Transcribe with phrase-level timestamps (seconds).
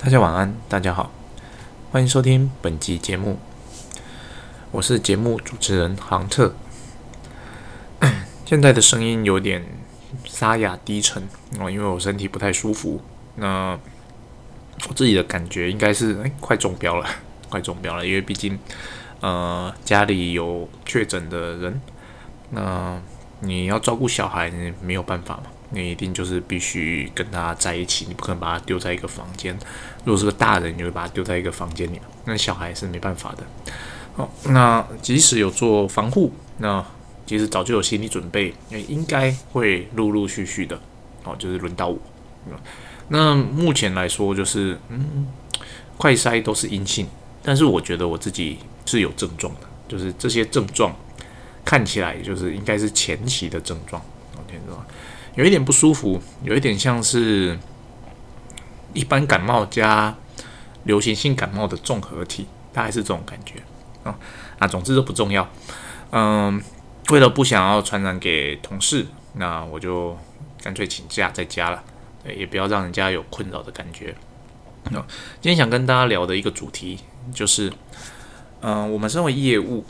[0.00, 1.10] 大家晚安，大家好，
[1.90, 3.36] 欢迎收听本集节目，
[4.70, 6.54] 我是节目主持人杭特。
[8.46, 9.64] 现在的声音有点
[10.24, 13.00] 沙哑低沉哦，因为我身体不太舒服。
[13.34, 13.76] 那
[14.88, 17.04] 我自己的感觉应该是哎，快中标了，
[17.50, 18.56] 快中标了，因为毕竟
[19.18, 21.80] 呃家里有确诊的人，
[22.50, 22.96] 那
[23.40, 25.42] 你要照顾小孩，你没有办法嘛。
[25.70, 29.56] 你一定就是必须跟他在一起，你不可能把他丢在一个房间。
[30.04, 33.44] 如果是个大人，你会把他丢在一个房间里，那小孩是没办法的。
[34.16, 36.84] 好，那即使有做防护，那
[37.26, 40.80] 其实早就有心理准备，应该会陆陆续续的，
[41.24, 41.98] 哦，就是轮到我。
[43.08, 45.26] 那目前来说，就是嗯，
[45.96, 47.06] 快筛都是阴性，
[47.42, 50.94] 但是我觉得我自己是有症状的，就是这些症状
[51.64, 54.02] 看起来就是应该是前期的症状。
[54.36, 54.86] OK，是吧？
[55.38, 57.56] 有一点不舒服，有一点像是
[58.92, 60.12] 一般感冒加
[60.82, 63.62] 流行性感冒的综合体，大概是这种感觉
[64.02, 64.18] 啊。
[64.58, 65.48] 啊，总之都不重要。
[66.10, 66.60] 嗯，
[67.10, 70.18] 为了不想要传染给同事，那我就
[70.60, 71.84] 干脆请假在家了，
[72.36, 74.16] 也不要让人家有困扰的感觉。
[74.90, 74.98] 那
[75.40, 76.98] 今天想跟大家聊的一个主题
[77.32, 77.72] 就是，
[78.60, 79.84] 嗯，我们身为业务，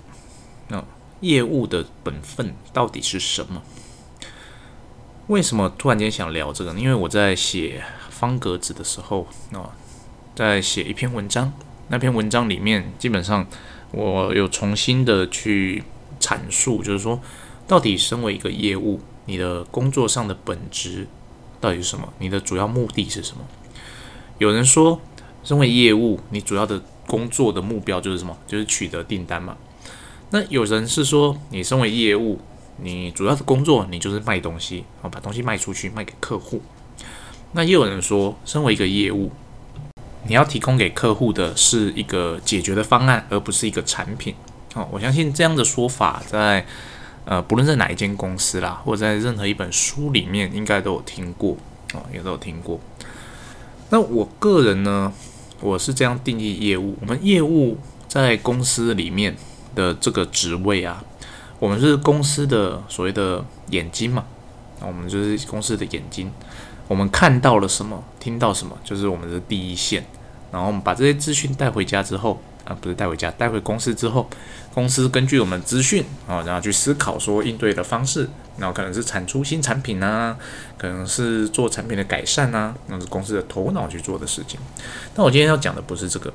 [0.69, 0.85] 那
[1.21, 3.63] 业务的本分到底是什么？
[5.29, 6.81] 为什么突然间想聊这个呢？
[6.81, 9.77] 因为我在写方格子的时候，啊，
[10.35, 11.53] 在写一篇文章，
[11.89, 13.47] 那篇文章里面基本上
[13.93, 15.85] 我有重新的去
[16.19, 17.21] 阐述，就是说，
[17.67, 21.07] 到底身为一个业务，你的工作上的本质
[21.61, 22.11] 到底是什么？
[22.19, 23.45] 你的主要目的是什么？
[24.39, 24.99] 有人说，
[25.45, 28.35] 身为业务，你主要的工作的目标就是什么？
[28.47, 29.59] 就是取得订单嘛。
[30.31, 32.41] 那有人是说，你身为业务。
[32.81, 36.63] 你主要的工作，你就是卖东西，啊，把东西卖出去，卖给客户。
[37.53, 39.33] 那也有人说，身为一个业务，
[40.27, 44.35] 你要提供给客户的是一个解决的方案，而不是一个产品。
[44.75, 46.65] 哦，我相信这样的说法，在
[47.25, 51.57] 呃，不论在哪一间公司啦，或者在任何一本书里面，应该都有听过，
[51.95, 52.79] 哦，也都有听过。
[53.91, 55.13] 那我个人呢，
[55.61, 59.35] 我是这样定义业务：我们业务在公司里面
[59.75, 61.03] 的这个职位啊。
[61.59, 64.25] 我们是公司的所谓的眼睛嘛，
[64.81, 66.31] 那我们就是公司的眼睛。
[66.87, 70.07] 我们看到了什么，听到什么，就是我们的第一线。
[70.51, 74.27] 然后我们把这些资讯带回家之后，啊，不是带回家，带回公司之后，
[74.73, 78.29] 公司根据我们资讯啊，然后去思考说应对的方式。
[78.57, 80.37] 然后可能是产出新产品啊，
[80.77, 84.59] 可能是做产品的改善啊，那是公司的头脑去做的事情。
[85.15, 86.33] 但我今天要讲的不是这个。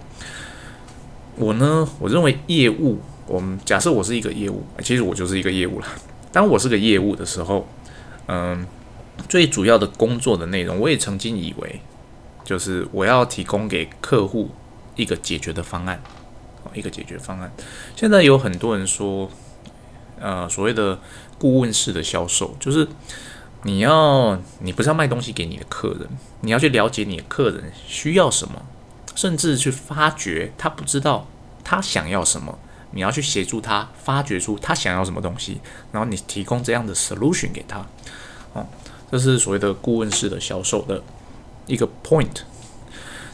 [1.36, 3.00] 我呢，我认为业务。
[3.26, 5.88] 我们假设我是一个业务，其实我就是一个业务了。
[6.32, 7.68] 当我是个业务的时候，
[8.28, 8.66] 嗯，
[9.30, 11.80] 最主要的工作的内容，我也曾经以为，
[12.44, 14.50] 就是我要提供给客户
[14.96, 16.02] 一个解决的方案，
[16.74, 17.52] 一个解决方案。
[17.96, 19.30] 现在有很多人说，
[20.20, 21.00] 呃，所谓的
[21.38, 22.88] 顾问式的销售，就是
[23.64, 26.10] 你要，你不是要卖东西给你的客人，
[26.42, 28.62] 你要去了解你的客人需要什么，
[29.16, 31.28] 甚至去发掘他不知道
[31.64, 32.60] 他想要什么。
[32.94, 35.60] 你要去协助他发掘出他想要什么东西，
[35.92, 37.86] 然后你提供这样的 solution 给他，
[38.54, 38.66] 哦，
[39.12, 41.02] 这是所谓的顾问式的销售的
[41.66, 42.42] 一个 point。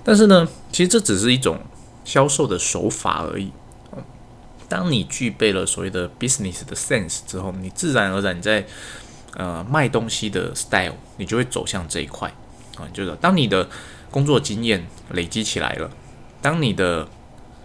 [0.04, 1.60] 但是呢，其实这只是一种
[2.06, 3.52] 销售的手法而已。
[4.68, 8.66] 当你具备了所谓的 business 的 sense 之后，你自然而然在
[9.36, 12.32] 呃卖东西的 style，你就会走向这一块
[12.78, 13.68] 啊，就是当你的
[14.12, 15.90] 工作经验累积起来了，
[16.40, 17.08] 当你的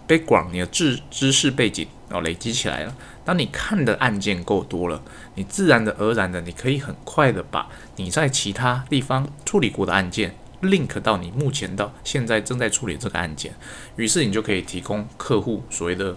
[0.06, 2.94] 被广你的知知识背景哦累积起来了。
[3.24, 5.02] 当你看的案件够多了，
[5.34, 13.54] 你自然的而然的，你可以很快的把你在其他地方处理过的案件 link 到你目前到现在正在处理这个案件，
[13.96, 16.14] 于是你就可以提供客户所谓的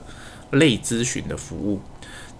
[0.51, 1.81] 类咨询的服务。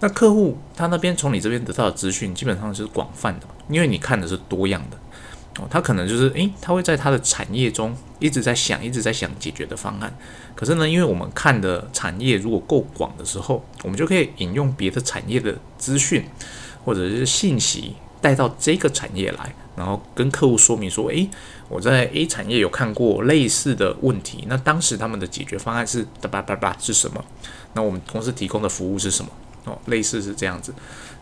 [0.00, 4.98] 那客户他那边从你这边得到的资讯基本上是广泛的，因为你看的是多样的。
[5.58, 10.16] 哦，他可能就是诶，他会在他的产业中一直在想，一直在想解决的方案。
[10.54, 16.24] 可是呢，因为我们看的产业如果够广的时候，我们就可以引用别的产业的资讯
[16.84, 21.28] 或者是信息带到这个产业来，然后跟客户说明说，诶，
[21.68, 27.24] 我在 A 产业有看过类似的问题，那当时他们的解决方案是叭叭叭叭是什么？
[27.74, 29.30] 那我们公司提供的服务是什么？
[29.64, 30.72] 哦，类似是这样子。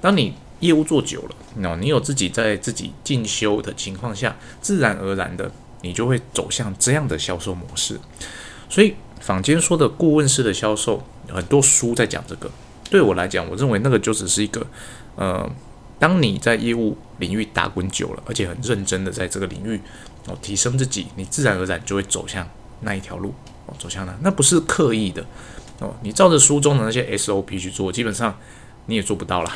[0.00, 5.50] 当你业务做久了，那你有自己在自己进修的情况下，自然而然的，
[5.82, 7.98] 你就会走向这样的销售模式。
[8.68, 12.50] 所以坊间说的顾问式的销售，很多书在讲这个。
[12.88, 14.64] 对我来讲，我认为那个就只是一个，
[15.16, 15.48] 呃，
[15.98, 19.80] 当你在业务领域打滚久了，而且很认真的在这个领域
[20.26, 22.48] 哦提升自己，你自然而然就会走向
[22.80, 23.34] 那一条路
[23.66, 25.24] 哦，走向那，那不是刻意的
[25.80, 25.94] 哦。
[26.02, 28.38] 你照着书中的那些 SOP 去做，基本上
[28.86, 29.52] 你也做不到了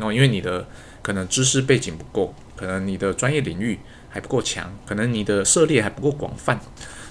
[0.00, 0.66] 哦，因为你的
[1.02, 6.58] 可能知识背景不够，可能你的专业领域还不够强，可能你的涉猎还不够广泛，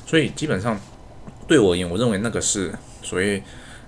[0.06, 0.80] 所以基本上
[1.47, 3.44] 对我而言，我认为那个是所谓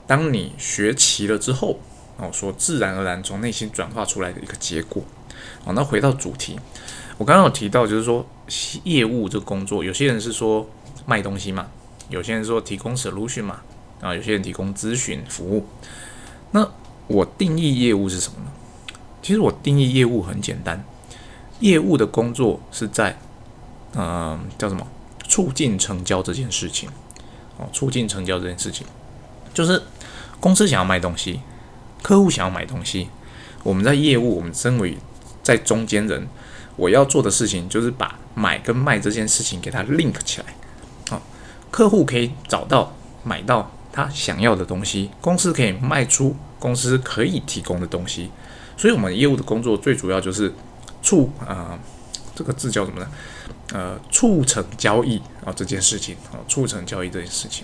[0.07, 1.80] 当你学齐了之后
[2.18, 5.04] 哦，说自然而然从内心转化出来的一个结果
[5.65, 5.74] 哦。
[5.74, 6.59] 那回到主题。
[7.18, 8.25] 我刚刚有提到，就是说
[8.83, 10.68] 业务这个工作，有些人是说
[11.06, 11.68] 卖东西嘛，
[12.09, 13.62] 有些人说提供 solution 嘛，
[14.01, 15.68] 啊，有些人提供咨询服务。
[16.51, 16.68] 那
[17.07, 18.51] 我定义业务是什么呢？
[19.21, 20.83] 其实我定义业务很简单，
[21.59, 23.18] 业务的工作是在，
[23.95, 24.85] 嗯，叫什么？
[25.27, 26.89] 促进成交这件事情。
[27.57, 28.88] 哦，促进成交这件事情，
[29.53, 29.81] 就是
[30.39, 31.41] 公司想要卖东西，
[32.01, 33.07] 客户想要买东西，
[33.62, 34.97] 我们在业务，我们身为
[35.44, 36.27] 在中间人。
[36.77, 40.47] 我要做的事情就是把买跟卖这件事情给它 link 起来，
[41.09, 41.21] 好，
[41.69, 48.31] 客户可以找到买到他想要的东西，公司可以卖出公司可以提供的东西，
[48.81, 50.51] 所以我们业务的工作最主要就是
[51.04, 51.78] 促啊，
[52.33, 53.07] 这个字叫什么呢？
[53.74, 57.63] 呃，促成交易啊这件事情啊，促成交易这件事情。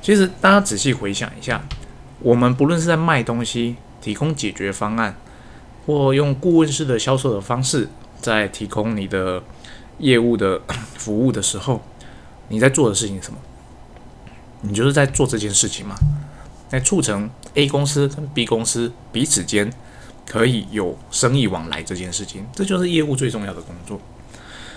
[0.00, 1.60] 其实大家仔细回想一下，
[2.20, 5.16] 我们不论是在卖东西、提供解决方案，
[5.86, 7.88] 或用顾问式的销售的方式。
[8.20, 9.42] 在提供你的
[9.98, 10.60] 业务的
[10.94, 11.82] 服务的时候，
[12.46, 13.38] 你在做的事情是什么？
[14.60, 15.96] 你就是在做这件事情嘛，
[16.68, 19.72] 在促成 A 公司跟 B 公司彼此间
[20.32, 24.00] 可以有生意往来这件事情，这就是业务最重要的工作。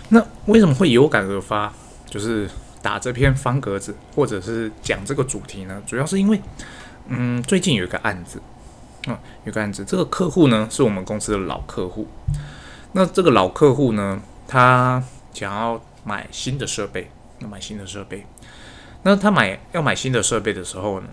[0.10, 1.74] 那为什么会有感而发，
[2.10, 2.50] 就是
[2.82, 5.82] 打这篇方格子，或者是讲这个主题呢？
[5.88, 6.42] 主要是因为，
[7.08, 8.42] 嗯，最近有一个案子，
[9.08, 12.06] 啊，有个案子，这个客户呢是我们公司的老客户。
[12.92, 15.02] 那这个老客户呢，他
[15.34, 17.10] 想要买新的设备，
[17.40, 18.26] 那买新的设备。
[19.04, 21.08] 那他买要买新的设备的时候呢，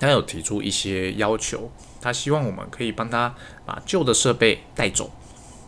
[0.00, 1.70] 他有提出一些要求，
[2.06, 5.10] 他希望我们可以帮他把旧的设备带走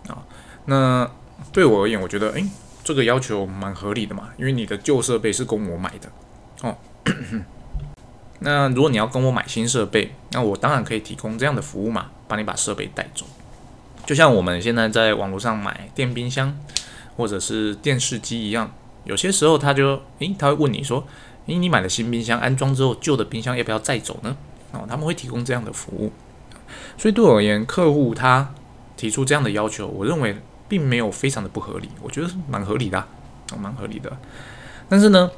[0.07, 0.23] 啊。
[0.67, 1.11] 那
[1.53, 2.49] 对我而言，我觉得诶，
[2.85, 6.09] 这个要求蛮合理的嘛，因为你的旧设备是供我买的
[6.63, 6.77] 哦。
[8.39, 13.27] 那如果你要跟我买新设备，那我当然可以提供这样的服务嘛，帮你把设备带走。
[14.07, 16.57] 就像我们现在在网络上买电冰箱
[17.17, 18.71] 或者是电视机一样，
[19.03, 21.05] 有些时候他就诶，他会问你说，
[21.47, 24.37] 诶，你买了新冰箱安装之后，旧的冰箱要不要再走呢？
[24.71, 26.13] 哦，他们会提供这样的服务。
[26.97, 28.55] 所以对我而言，客户他
[28.97, 30.37] 提出这样的要求，我认为
[30.69, 33.07] 并没有非常的不合理，我觉得是蛮合理的，
[33.59, 34.17] 蛮合理的。
[34.89, 35.31] 但是呢，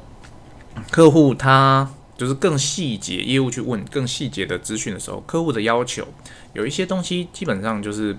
[0.89, 6.07] 客户他就是更细节业务去问更细节的资讯的时候，客户的要求
[6.53, 8.17] 有一些东西基本上就是。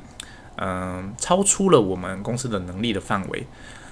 [0.57, 3.47] 嗯，超出了我们公司的能力的范围，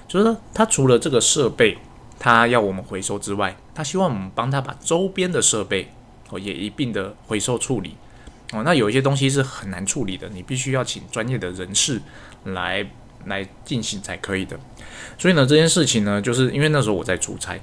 [0.07, 1.75] 就是说，他除了这个设备，
[2.19, 5.91] 他要我们回收之外，他希望我们帮他把周边的设备
[6.29, 7.97] 哦也一并的回收处理
[8.51, 8.63] 哦。
[8.63, 12.01] 那有一些东西是很难处理的，你必须要请专业的人士
[12.45, 12.85] 来
[13.25, 14.59] 来进行才可以的。
[15.17, 17.59] 所以呢，这件事情呢，就是因为那时候我在出差，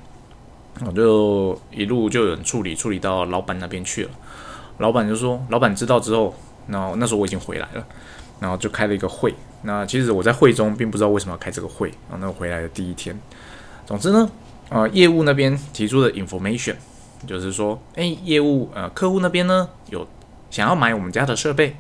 [0.85, 4.11] 我就一路就有人处理，处理到老板那边去了。
[4.79, 6.35] 老板就说，老板知道之后，
[6.67, 7.87] 然后那时候我已经回来了。
[8.41, 12.15] 然后就开了一个会，那其实我在会中并不知道为什么要开这个会啊。
[12.21, 13.21] 那回来的第一天，
[13.85, 14.31] 总之呢，
[14.69, 16.77] 呃，业务那边提出的 information
[17.27, 20.07] 就是说，哎，业务呃客户那边呢有
[20.51, 21.77] 想要买我们家的设备，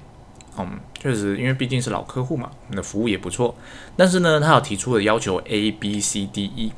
[0.58, 3.54] 嗯，确实，因为毕竟是老客户嘛，我们的服务也不错。
[3.96, 6.72] 但是呢，他有提出的要求 A B C D E，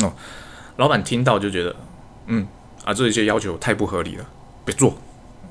[0.00, 0.12] 哦，
[0.76, 1.74] 老板听到就觉得，
[2.26, 2.46] 嗯
[2.84, 4.26] 啊，这些要求太不合理了，
[4.64, 4.96] 别做，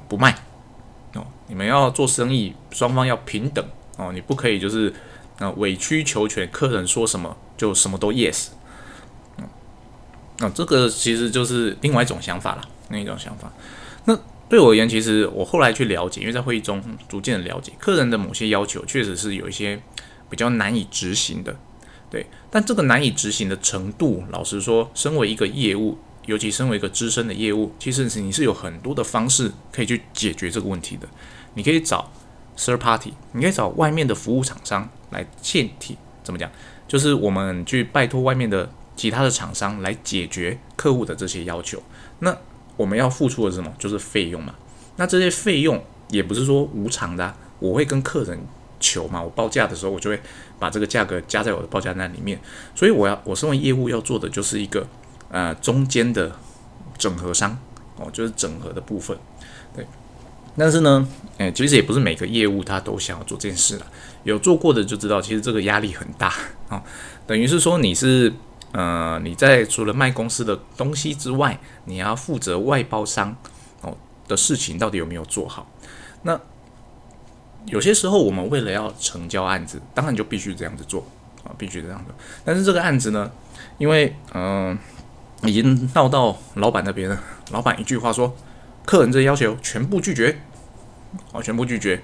[0.07, 0.35] 不卖。
[1.15, 3.65] 哦，你们要做生意，双方要平等
[3.97, 4.93] 哦，你不可以就是
[5.39, 8.49] 啊委曲求全，客人说什么就什么都 yes。
[9.37, 9.43] 嗯，
[10.39, 13.51] 那这个其实就是另外一种想法了，另一种想法。
[14.05, 14.17] 那
[14.51, 19.81] 对我而言，其实我后来去了解，因为在会议中逐渐的了解，客人的某些要求确实是有一些
[20.29, 21.57] 比较难以执行的，
[22.09, 22.25] 对。
[22.49, 25.97] 但这个难以执行的程度，老实说，身为一个业务。
[26.27, 31.07] 尤其身为一个资深的业务，其实是你是有很多的方式可以去解决这个问题的。
[31.55, 32.11] 你可以找
[32.55, 36.49] third party，你可以找外面的服务厂商来替替，怎么讲？
[36.87, 41.81] 就是我们去拜托外面的其他的厂商来解决客户的这些要求。
[42.19, 42.37] 那
[42.77, 43.73] 我们要付出的是什么？
[43.77, 44.55] 就是费用嘛。
[44.97, 48.39] 那这些费用也不是说无偿的，我会跟客人
[48.79, 49.21] 求嘛。
[49.21, 50.19] 我报价的时候，我就会
[50.59, 52.39] 把这个价格加在我的报价单里面。
[52.75, 54.87] 所以我要我身为业务要做的就是一个。
[55.33, 56.29] 呃，中间的
[56.97, 57.57] 整合商
[57.95, 59.17] 哦，就是整合的部分，
[59.73, 59.87] 对。
[60.57, 63.87] 但是呢，诶，其实也不是每个业务他都想要做这件事了。
[64.25, 66.33] 有做过的就知道，其实这个压力很大
[66.67, 66.83] 啊。
[67.25, 68.33] 等于是说，你是
[68.73, 73.35] 呃，你在除了卖公司的东西之外，你要负责外包商
[73.81, 73.97] 哦
[74.27, 75.69] 的事情到底有没有做好？
[76.23, 76.39] 那
[77.65, 81.05] 有些时候我们为了要成交案子，当然就必须这样子做
[81.43, 82.13] 啊，必须这样子。
[82.45, 83.31] 但是这个案子呢，
[83.77, 84.77] 因为嗯
[85.43, 87.19] 已经闹到老板那边了，
[87.51, 88.35] 老板一句话说，
[88.85, 90.39] 客人这要求全部拒绝，
[91.33, 92.01] 哦，全部拒绝。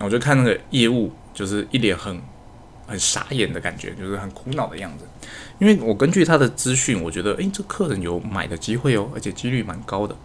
[0.00, 2.22] 我就看那个业务，就是一脸很
[2.88, 5.04] 很傻眼的感觉，就是很苦恼的样子。
[5.58, 10.16] 因为我根据他的资讯，我觉得，诶，这客人有买的机会哦，而且几率蛮高的，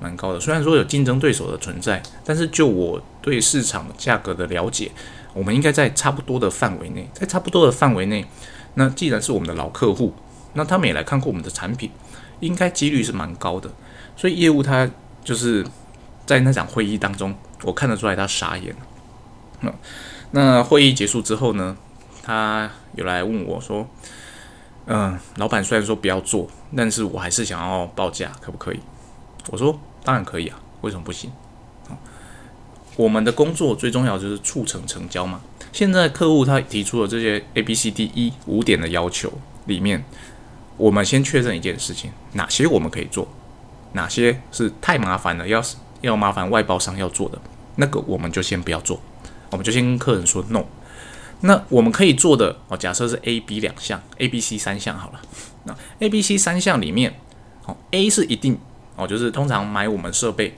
[0.00, 0.40] 蛮高的。
[0.40, 4.90] 虽然说有竞争对手的存在，但是就我对市场价格的了解，
[5.34, 8.24] 我们应该在差不多的范围内，在差不多的范围内。
[8.74, 10.14] 那既然是我们的老客户，
[10.54, 11.90] 那他们也来看过我们的产品，
[12.40, 13.70] 应该几率是蛮高的。
[14.16, 14.88] 所以业务他
[15.22, 15.66] 就是
[16.24, 18.80] 在那场会议当中，我看得出来他傻眼了。
[19.60, 19.72] 那
[20.30, 21.76] 那会议结束之后呢，
[22.26, 23.86] 他有来问我说
[24.86, 28.80] ：“嗯，老板虽然说不要做，但是我还是想要报价，可不可以？”
[29.52, 31.30] 我说：“当然可以啊，为什么不行？”
[32.96, 35.40] 我们的工作最重要就是促成成交嘛。
[35.70, 39.32] 现在客户他提出了这些 A、B、C、D、E 五点的要求
[39.66, 40.04] 里面，
[40.76, 43.28] 我们先确认一件事情：哪些我们可以做，
[43.92, 45.62] 哪些是太麻烦了，要
[46.00, 47.38] 要麻烦外包商要做的，
[47.76, 48.98] 那个我们就先不要做。
[49.50, 50.64] 我们就先跟客人说 no。
[51.40, 55.20] 那我们可以做的哦，假设是 A、B 两项，A、B、C 三项好了。
[55.64, 57.14] 那 A、B、C 三项里面，
[57.66, 58.58] 哦，A 是一定
[58.96, 60.56] 哦，就是通常买我们设备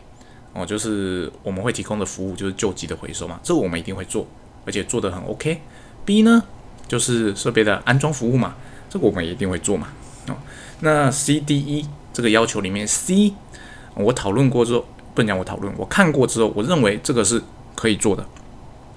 [0.52, 4.26] 哦，就是我们会提供的服务就是旧机的回收嘛，这个我们一定会做，
[4.64, 5.60] 而且做得很 OK。
[6.04, 6.42] B 呢，
[6.86, 8.54] 就是设备的安装服务嘛，
[8.88, 9.88] 这个我们一定会做嘛。
[10.28, 10.36] 哦，
[10.80, 13.34] 那 C、D、E 这个要求里面，C
[13.94, 17.42] 我讨论过之后，不能讲我讨论，我看过之后，我认为这个是
[17.74, 18.24] 可以做的。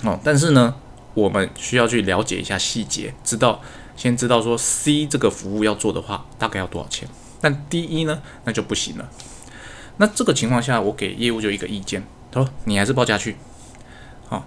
[0.04, 0.76] 哦，但是呢，
[1.14, 3.62] 我们需要去了解一下细节，知道
[3.96, 7.08] 先知道说 C 这个服务要做的话，大概要多少钱。
[7.42, 9.10] 但 D 一呢，那就不行了。
[9.98, 13.36] 那这个情况下，我给业务就一个意见，他说你还是报价去。
[14.30, 14.46] 好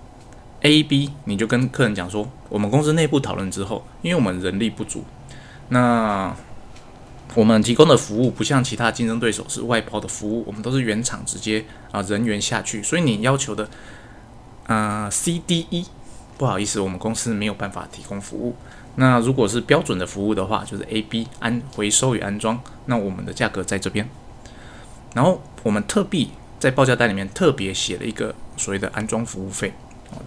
[0.62, 5.04] ，A、B 你就跟客人讲说，我们公司内部讨论之后，因为我们人力不足，
[5.68, 6.34] 那
[7.34, 13.68] 我们提供的服务不像其他竞争对手是外包的服务，我们都是原厂直接啊人员下去，所以你要求的。
[14.66, 15.84] 啊，C、D、E，
[16.36, 18.56] 不好意思，我们公司没有办法提供服务。
[18.96, 24.08] 那如果是标准的服务的话，就是 A、B 安回收与安装，那我们的价格在这边。
[25.14, 29.72] 然后我们特币在报价单里面特别写了一个所谓的安装服务费，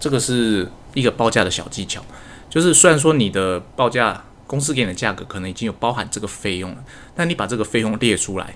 [0.00, 2.02] 这个是一个报价的小技巧。
[2.48, 6.84] 就是虽然说你的报价公司给你的价格可能已经有包含这个费用了，
[7.14, 8.54] 但你把这个费用列出来，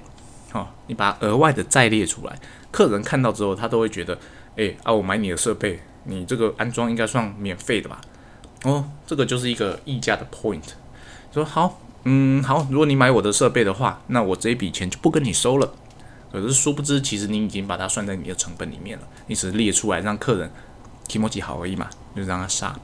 [0.50, 2.38] 好，你把额外的再列出来，
[2.70, 4.18] 客人看到之后，他都会觉得。
[4.54, 4.92] 哎啊！
[4.92, 8.00] 我买你的设备，你这个安装应该算免费的吧？
[8.64, 10.62] 哦，这个就是一个溢价的 point。
[11.32, 12.66] 说好，嗯，好。
[12.70, 15.72] 如果你买我的设备的话，那我这一笔钱就不跟你收了。
[16.30, 19.04] 可是殊不知，其实你已经把它算在你的成本里面了。
[19.26, 20.50] 你只是列出来让客人
[21.08, 22.74] 提莫几好而已嘛，就让他杀。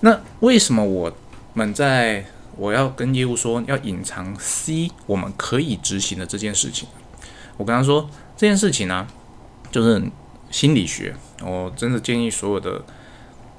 [0.00, 1.12] 那为什么我
[1.54, 2.24] 们在
[2.56, 6.88] 我要跟业务说要隐藏 C 我们可以执行的这件事情？
[7.56, 9.06] 我跟他说这件事情呢，
[9.70, 10.02] 就是。
[10.50, 12.82] 心理学，我真的建议所有的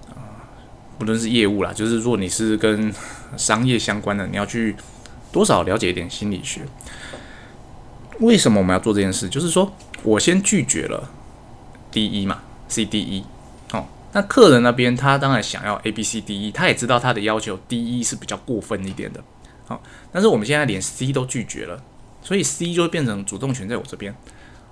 [0.10, 0.50] 啊，
[0.98, 2.94] 不论是业务啦，就是如果你是跟
[3.38, 4.76] 商业相关的，你要去
[5.32, 6.62] 多少了解一点心理学。
[8.20, 9.30] 为什么我们要做这件事？
[9.30, 9.72] 就是说
[10.04, 11.10] 我先拒绝了
[11.92, 13.24] D E 嘛，C D E，
[13.72, 19.24] 哦，那客人那边他当然想要 A B C D E，他也知道他的要求 D E 是比较过分一点的，
[19.68, 19.82] 好，
[20.12, 21.82] 但是我们现在连 C 都拒绝了，
[22.22, 24.14] 所以 C 就会变成主动权在我这边，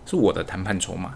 [0.05, 1.13] 是我的谈判筹码。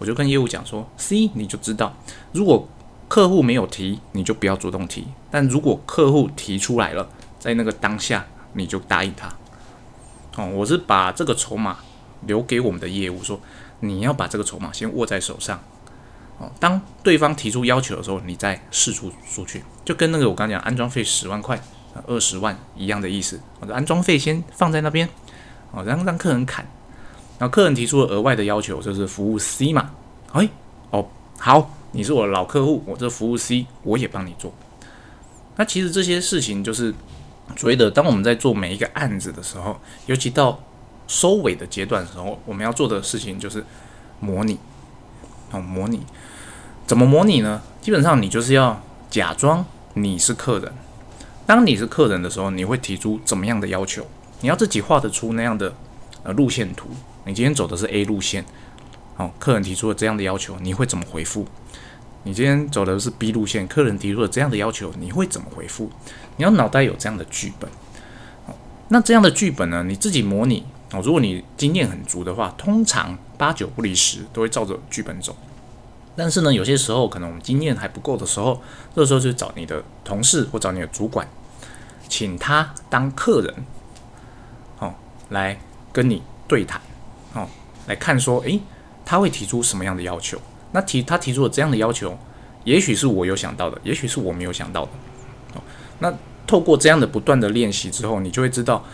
[0.00, 1.94] 我就跟业务讲说，C 你就知道，
[2.32, 2.66] 如果
[3.06, 7.06] 客户没有提，你就不要主动提；但如果客户提出来了，
[7.38, 9.28] 在那个当下，你就答应他。
[10.36, 11.76] 哦，我是把这个筹码
[12.22, 13.38] 留给我们的业务，说
[13.80, 15.60] 你要把这个筹码先握在手上。
[16.38, 21.60] 哦，当对方提出要求的时候，你再试出出去，就跟那个我刚讲安装费十万块、
[22.06, 23.38] 二十万一样的意思。
[23.60, 25.06] 我的安装费先放在那边，
[25.72, 26.64] 哦，然后让客人砍。
[27.40, 29.90] 那客人提出了额外的要求，就是服务 C 嘛？
[30.32, 30.46] 哎，
[30.90, 34.52] 哦，好，你是我的老客户，我这服务 C 我也帮你做。
[35.56, 36.94] 那其实这些事情就是
[37.56, 40.60] 所谓的，当我们在做每一个案子的时候，尤其到
[41.08, 43.64] 收尾的阶段的时候，我们要做的事情就是
[44.20, 44.58] 模拟。
[45.50, 46.00] 哦，模拟
[46.86, 47.62] 怎么模拟呢？
[47.80, 48.78] 基本上你就是要
[49.08, 50.70] 假装你是客人。
[51.46, 54.06] 当你是客人的时候，你会提出怎么样的要求？
[54.42, 55.74] 你要自己画得出那样的
[56.22, 56.90] 呃路线图。
[57.24, 58.44] 你今天走的是 A 路线，
[59.14, 61.46] 好，客人提出了这样的要求，你会怎么回复？
[62.22, 65.90] 你今天走的是 B 路线，客人提出了这样的要求，你会怎么回复？
[66.36, 67.70] 你要脑袋有这样的剧本，
[68.88, 71.00] 那这样的剧本呢，你自己模拟哦。
[71.02, 75.36] 如果你经验很足的话，通常八九不离十都会照着剧本走。
[76.16, 78.60] 但是呢，有些时候可能我们经验还不够的时候，
[78.94, 81.26] 这时候就找你的同事或找你的主管，
[82.08, 83.54] 请他当客人，
[84.80, 84.92] 哦，
[85.30, 85.58] 来
[85.92, 86.80] 跟你对谈，
[87.34, 87.46] 哦，
[87.86, 88.60] 来看说，诶，
[89.04, 90.38] 他会提出什么样的要求？
[90.72, 92.16] 那提他提出了这样的要求，
[92.64, 94.90] 也许是我有想到的，也许是我没有想到的。
[95.54, 95.62] 哦，
[95.98, 96.12] 那
[96.46, 98.84] 透过这样的不断的练习之后，你就会知道，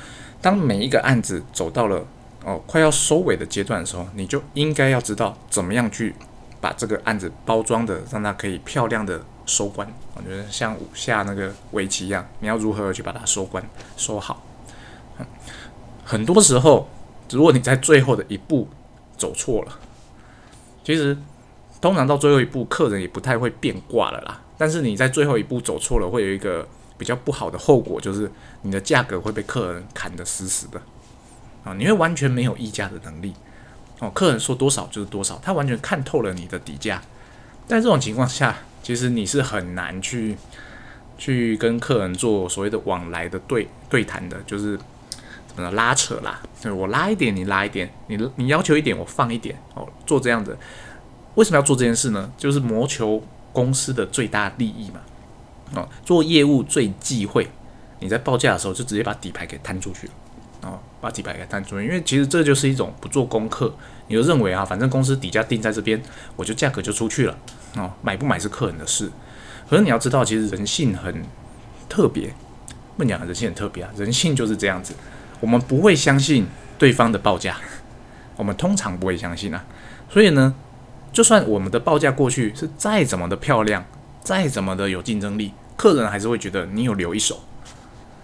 [0.41, 2.05] 当每一个案子走到了
[2.45, 6.15] 哦快要收尾的阶段的时候，你就应该要知道怎么样去。
[6.59, 9.87] 把这个案子包装的，让它可以漂亮的收官。
[10.15, 13.63] 我觉得像下那个围棋一样，你要如何去把它收官
[13.97, 14.43] 收好？
[16.03, 16.89] 很多时候，
[17.31, 18.69] 如果你在最后的一步
[19.17, 19.79] 走错了，
[20.85, 21.17] 其实
[21.81, 24.41] 通常到最后一步，客人也不太会变卦了啦。
[24.59, 26.67] 但是你在最后一步走错了，会有一个
[26.97, 28.31] 比较不好的后果，就是
[28.63, 30.81] 你的价格会被客人砍得死死的
[31.65, 31.75] 啊！
[31.75, 33.35] 你会完全没有议价的能力。
[33.99, 37.03] 哦，客人说多少就是多少，他完全看透了你的底价。
[37.67, 40.37] 在这种情况下，其实你是很难去
[41.19, 44.79] 去跟客人做所谓的往来的对对谈的，就是
[45.71, 46.41] 拉扯啦。
[46.63, 49.57] 对我拉一点，你拉一点，你你要求一点，我放一点。
[49.75, 50.57] 哦，做这样子，
[51.35, 52.31] 为什么要做这件事呢？
[52.37, 53.23] 就是谋求
[53.53, 55.01] 公司的最大利益嘛。
[55.75, 57.49] 哦，做业务最忌讳
[57.99, 60.13] 你在报价的时候就直接把底牌给摊出去了。
[60.63, 63.73] 哦，把底牌给摊出去，因为其实这就是一种不做功课，
[64.09, 66.01] 你就认为啊，反正公司底价定在这边，
[66.35, 67.37] 我就价格就出去了。
[67.77, 69.11] 哦，买不买是客人的事。
[69.69, 71.23] 可是你要知道，其实人性很
[71.89, 72.33] 特别，
[72.97, 74.95] 不讲人性很特别啊，人性就是这样子，
[75.41, 76.47] 我们不会相信
[76.79, 77.57] 对方的报价，
[78.37, 79.65] 我们通常不会相信啊。
[80.09, 80.55] 所以呢，
[81.13, 83.85] 就算我们的报价过去是再怎么的漂亮，
[84.23, 87.41] 再怎么的有竞争力，客人还是会觉得你有留一手。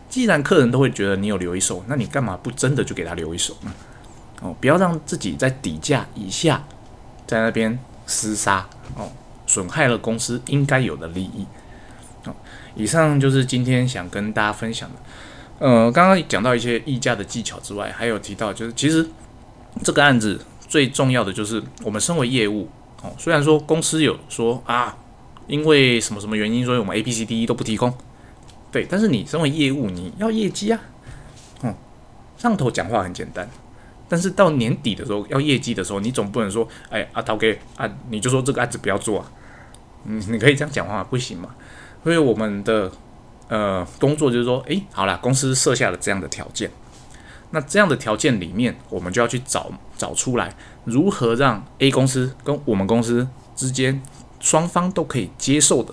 [0.09, 3.73] 既然客人都会觉得你有留一手，那你干嘛不真的就给他留一手呢？
[4.43, 6.63] 哦，不要让自己在底价以下，
[7.27, 9.11] 在那边厮杀哦，
[9.47, 11.47] 损害了公司应该有的利益。
[12.25, 12.35] 哦，
[12.75, 14.97] 以上就是今天想跟大家分享的。
[15.59, 19.09] 呃，刚刚讲到一些议价的技巧之外，还有提到就是其实
[19.85, 22.69] 这个案子最重要的就是我们身为业务
[23.03, 24.97] 哦，虽然说公司有说啊，
[25.47, 27.93] 因为什么什么原因，所以我们 A、B、C、D、E 都不提供。
[28.73, 30.81] 对，但是你身为业务，你要业绩啊，
[31.63, 31.75] 嗯，
[32.39, 33.49] 上头讲话很简单，
[34.09, 39.31] 但是到年底的时候要业绩的时候，你总不能说，哎，阿涛给啊，你就说这个案子不要做啊，
[40.07, 41.55] 嗯，你可以这样讲话不行嘛？
[42.03, 42.91] 所以我们的
[43.53, 46.71] 呃工作就是说，哎，好了，公司设下了这样的条件，
[47.51, 54.01] 那这样的条件里面，我们就要去找找出来，如何让 A 公司跟我们公司之间
[54.41, 55.93] 双方都可以接受的。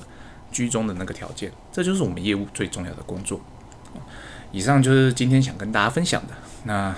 [0.52, 3.40] 居中的那个条件，这就是我们业务最重要的工作。
[4.52, 6.34] 以上就是今天想跟大家分享的。
[6.64, 6.92] 那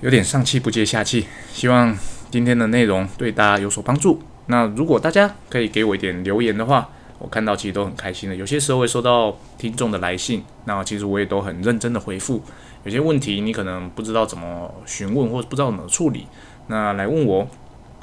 [0.00, 1.94] 有点上气不接下气，希望
[2.30, 4.22] 今天的内容对大家有所帮助。
[4.46, 8.36] 那如果大家可以给我一点留言的话，我看到其实都很开心的。
[8.36, 12.42] 有些时候会收到听众的来信，那其实我也都很认真的回复。
[12.84, 16.26] 有些问题你可能不知道怎么询问，或者不知道怎么处理，
[16.68, 17.46] 那来问我。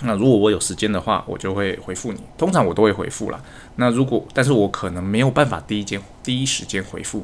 [0.06, 2.20] 那如果我有时间的话，我就会回复你。
[2.38, 3.40] 通常我都会回复啦。
[3.78, 7.24] 那如果，但是我可能没有办法第一间第一时间回复。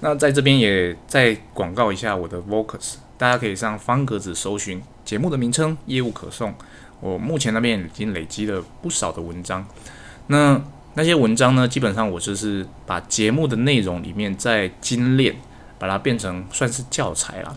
[0.00, 6.52] 那在这边也再广告一下我的 Vocus，大家可以上方格子搜寻节目的名称“业务可送”。
[7.00, 9.66] 我目前那边已经累积了不少的文章。
[10.26, 10.60] 那
[10.98, 15.32] 那些文章呢，基本上我就是把节目的内容里面再精炼，
[15.78, 17.56] 把它变成算是教材啦。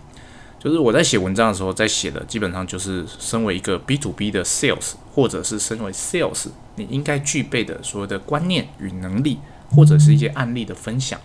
[0.60, 9.40] 就是我在写文章的时候，在写的基本上就是身为一个 B to B 的 Sales，或者是身为 Sales，你应该具备的所有的观念与能力，
[9.72, 11.20] 或者是一些案例的分享，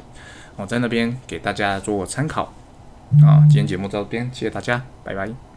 [0.57, 2.55] 我在那边给大家做参考。
[3.23, 5.56] 啊，今天节目到这边，谢谢大家，拜拜。